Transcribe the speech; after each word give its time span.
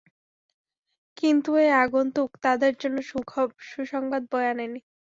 কিন্তু 1.17 1.49
এ 1.57 1.67
আগন্তুক 1.83 2.29
তাদের 2.43 2.73
জন্য 2.81 2.97
সুসংবাদ 3.69 4.21
বয়ে 4.31 4.49
আনেনি। 4.51 4.79